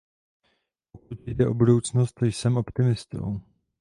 [0.91, 3.41] Pokud jde o budoucnost, jsem optimistou.